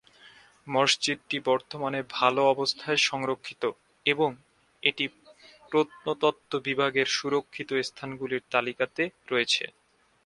[0.67, 3.63] মসজিদটি বর্তমানে ভাল অবস্থায় সংরক্ষিত,
[4.05, 4.29] এবং
[4.83, 5.05] এটি
[5.71, 9.63] প্রত্নতত্ত্ব বিভাগের সুরক্ষিত স্থানগুলির তালিকাতে রয়েছে।